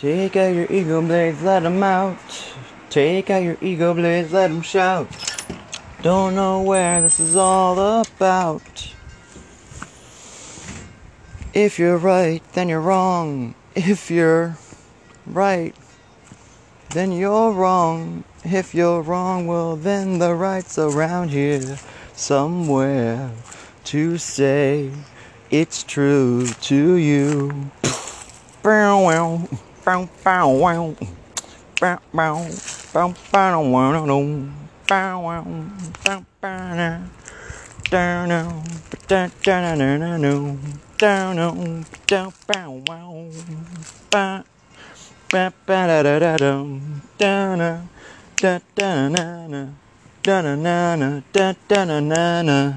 [0.00, 2.16] Take out your ego blades, let 'em out.
[2.88, 5.08] Take out your ego blades, let 'em shout.
[6.00, 8.94] Don't know where this is all about.
[11.52, 13.54] If you're right, then you're wrong.
[13.74, 14.56] If you're
[15.26, 15.74] right,
[16.94, 18.24] then you're wrong.
[18.42, 21.76] If you're wrong, well, then the right's around here
[22.16, 23.32] somewhere
[23.84, 24.92] to say
[25.50, 27.70] it's true to you.
[29.84, 30.22] Bow wow.
[30.22, 30.94] Bow wow,
[31.80, 32.46] bow bow,
[32.92, 34.36] bow bow wow,
[34.86, 35.44] bow wow,
[36.04, 37.00] bow bow
[37.90, 38.62] down now,
[39.08, 40.56] down down down down
[40.98, 43.26] down down bow wow,
[44.10, 44.44] ba
[45.30, 47.88] ba da da da dum down
[48.36, 49.68] da da na na.
[50.22, 52.74] Da na na da da na na.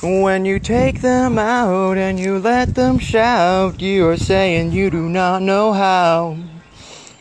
[0.00, 5.08] When you take them out and you let them shout, you are saying you do
[5.08, 6.36] not know how.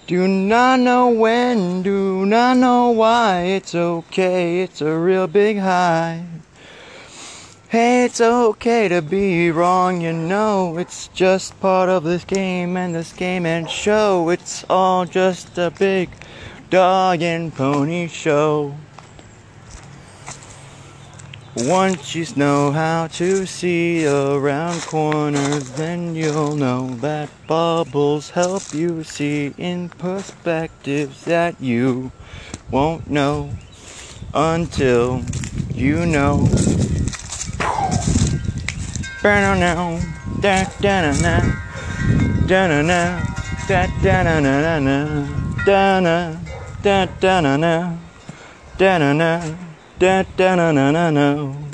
[0.05, 3.45] Do not know when, do not know why.
[3.45, 6.23] It's okay, it's a real big high.
[7.69, 10.77] Hey, it's okay to be wrong, you know.
[10.77, 14.29] It's just part of this game and this game and show.
[14.29, 16.11] It's all just a big
[16.69, 18.75] dog and pony show.
[21.65, 29.03] Once you know how to see around corners, then you'll know that bubbles help you
[29.03, 32.11] see in perspectives that you
[32.69, 33.49] won't know
[34.35, 35.23] until
[35.73, 36.47] you know.
[39.23, 39.99] Burn now,
[40.39, 41.41] da da na na,
[42.45, 43.25] da na na,
[43.67, 46.37] da da na na na na, da na,
[46.83, 47.97] da da na na,
[48.77, 49.66] da na na.
[49.99, 51.67] Da da na na na na.